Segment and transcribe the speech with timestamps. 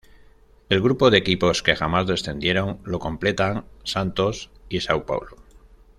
[0.69, 5.35] El grupo de equipos que jamás descendieron lo completan Santos y São Paulo.